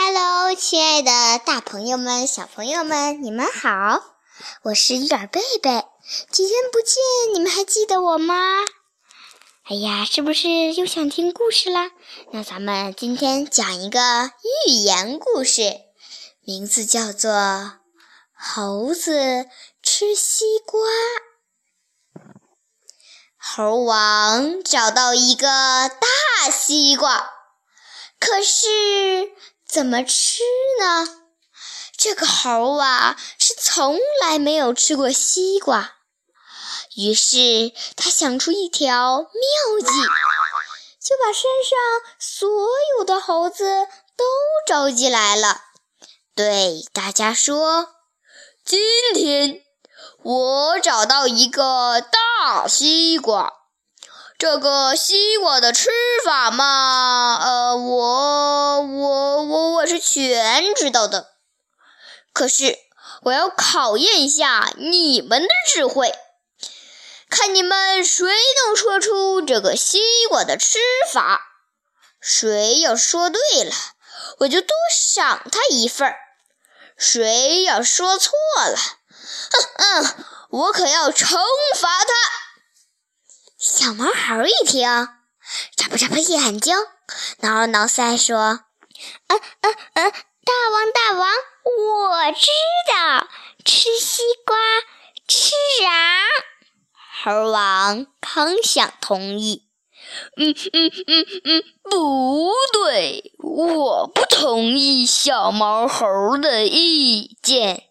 [0.00, 4.00] Hello，亲爱的大朋友们、小朋友们，你们好！
[4.62, 5.84] 我是鱼儿贝贝，
[6.30, 6.94] 几天不见，
[7.34, 8.36] 你们还记得我吗？
[9.64, 11.90] 哎呀，是不是又想听故事啦？
[12.30, 14.30] 那咱们今天讲一个
[14.66, 15.80] 寓言故事，
[16.42, 17.32] 名字叫做
[18.32, 19.48] 《猴子
[19.82, 20.80] 吃西瓜》。
[23.36, 27.28] 猴王找到一个大西瓜，
[28.20, 29.32] 可是
[29.68, 30.42] 怎么吃
[30.80, 31.06] 呢？
[31.96, 35.96] 这个猴啊，是从来没有吃过西瓜。
[36.96, 39.86] 于是他想出一条妙计，
[41.00, 42.48] 就把山上所
[42.96, 44.24] 有的猴子都
[44.66, 45.60] 召集来了，
[46.34, 47.94] 对大家说
[48.64, 48.80] ：“今
[49.14, 49.62] 天
[50.22, 53.57] 我找到一个大西瓜，
[54.38, 55.90] 这个西瓜的吃
[56.24, 61.26] 法嘛，呃，我我我我是全知道的。
[62.32, 62.78] 可是
[63.22, 66.14] 我要考验一下你们的智慧。”
[67.28, 68.26] 看你们谁
[68.64, 70.78] 能说出这个西瓜的吃
[71.12, 71.42] 法，
[72.20, 73.72] 谁要说对了，
[74.38, 76.14] 我就多赏他一份儿；
[76.96, 78.76] 谁要说错了，
[79.50, 81.36] 哼嗯，我可要惩
[81.74, 82.14] 罚他。
[83.58, 84.86] 小毛猴一听，
[85.74, 86.76] 眨巴眨巴眼睛，
[87.40, 88.60] 挠了挠腮，说
[89.26, 91.28] ：“嗯嗯嗯，大王大王，
[91.64, 92.46] 我知
[92.94, 93.26] 道，
[93.64, 94.56] 吃西瓜，
[95.26, 95.90] 吃瓤。”
[97.24, 99.64] 猴王刚想同意，
[100.36, 107.88] 嗯嗯嗯嗯，不对，我不同意小毛猴的意见。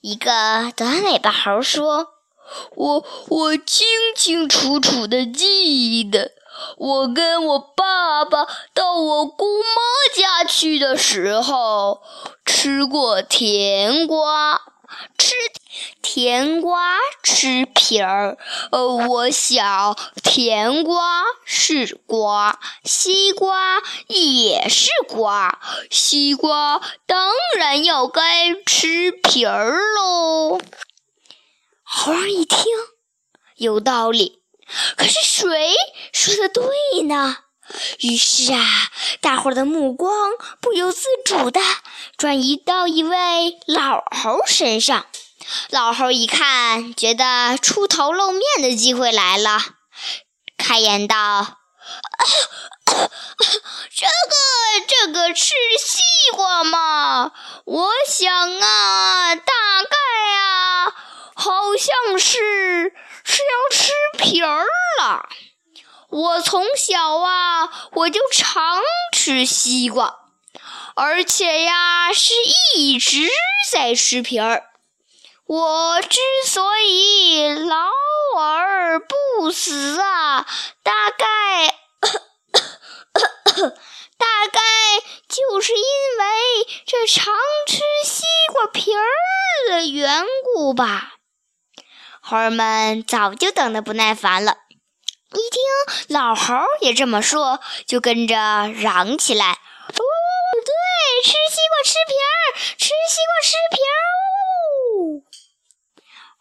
[0.00, 2.14] 一个短尾巴猴说
[2.74, 6.32] ：“我我清清楚楚的记得，
[6.76, 9.64] 我跟我爸爸到我姑妈
[10.14, 12.02] 家去的时候，
[12.44, 14.62] 吃过甜瓜。”
[15.18, 15.34] 吃
[16.00, 18.38] 甜瓜吃皮儿，
[18.70, 25.58] 呃，我想甜瓜是瓜，西瓜也是瓜，
[25.90, 30.60] 西瓜当然要该吃皮儿喽。
[32.66, 32.74] 听
[33.54, 34.42] 有道理，
[34.96, 35.72] 可是谁
[36.12, 36.64] 说的对
[37.02, 37.36] 呢？
[38.00, 38.60] 于是啊，
[39.20, 41.60] 大伙儿的目光不由自主的
[42.16, 45.06] 转移到一位老猴身上。
[45.70, 49.60] 老猴一看，觉得出头露面的机会来了，
[50.58, 51.58] 开言道
[53.94, 56.00] ：“这个，这个吃西
[56.34, 57.32] 瓜嘛，
[57.64, 59.36] 我想啊，
[61.76, 62.94] 像是
[63.24, 64.66] 是要吃皮儿
[65.00, 65.28] 了。”
[66.08, 68.80] 我从小啊，我就常
[69.12, 70.20] 吃西瓜，
[70.94, 72.32] 而且呀，是
[72.76, 73.28] 一直
[73.70, 74.70] 在吃皮儿。
[75.46, 77.90] 我之所以老
[78.38, 80.46] 而不死啊，
[80.82, 81.74] 大概
[84.16, 84.60] 大概
[85.28, 85.82] 就是因
[86.18, 86.24] 为
[86.86, 87.34] 这常
[87.66, 88.22] 吃西
[88.52, 89.04] 瓜皮儿
[89.70, 91.15] 的缘故吧。
[92.28, 94.56] 猴儿们早就等得不耐烦了。
[95.30, 95.62] 一听
[96.08, 98.34] 老猴也这么说，就跟着
[98.66, 99.52] 嚷起来
[99.86, 102.34] ：“哦，对，吃西瓜吃皮儿，
[102.76, 103.94] 吃西瓜吃皮儿！”，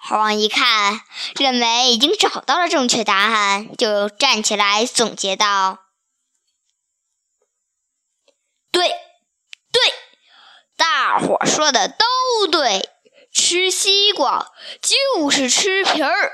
[0.01, 1.01] 猴王一看，
[1.35, 5.77] 认为已经找到了正确答案，就站起来总结道
[8.73, 9.93] ：“对，对，
[10.75, 12.89] 大伙说的都对，
[13.45, 14.51] 吃西瓜
[14.81, 16.31] 就是吃皮儿。”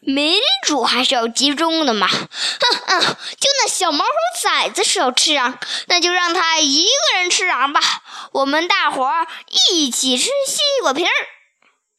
[0.00, 2.20] 民主还是要集中的嘛，哼
[2.86, 4.10] 哼，就那小毛猴
[4.40, 5.54] 崽子是要吃瓤，
[5.86, 7.80] 那就让他一个人吃瓤吧，
[8.32, 9.26] 我们大伙儿
[9.72, 11.10] 一起吃西瓜皮儿。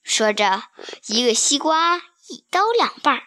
[0.04, 0.64] 说着，
[1.08, 1.98] 一个西瓜
[2.30, 3.24] 一刀两半，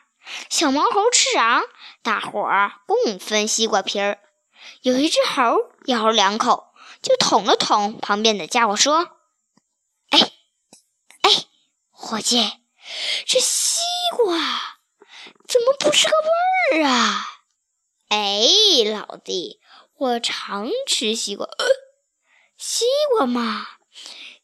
[0.48, 1.64] 小毛猴吃瓤，
[2.02, 4.18] 大伙儿共分西瓜皮儿。
[4.82, 6.68] 有一只猴咬了两口，
[7.02, 9.17] 就捅了捅旁边的家伙，说：“，
[11.98, 12.40] 伙计。”
[13.26, 13.82] 这西
[14.16, 14.38] 瓜
[15.46, 16.12] 怎么不是个
[16.72, 17.26] 味儿啊？
[18.08, 18.46] 哎，
[18.90, 19.60] 老弟，
[19.98, 21.66] 我常吃西瓜，呃，
[22.56, 23.66] 西瓜嘛，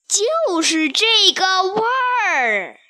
[0.06, 1.82] 就是这个味
[2.26, 2.80] 儿。